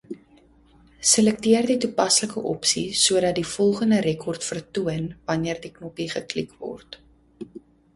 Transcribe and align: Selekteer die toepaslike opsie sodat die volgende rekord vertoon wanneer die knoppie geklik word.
Selekteer 1.09 1.67
die 1.73 1.75
toepaslike 1.83 2.43
opsie 2.53 2.87
sodat 3.03 3.39
die 3.43 3.47
volgende 3.53 4.03
rekord 4.09 4.51
vertoon 4.51 5.09
wanneer 5.33 5.65
die 5.69 5.77
knoppie 5.81 6.13
geklik 6.21 6.63
word. 6.69 7.05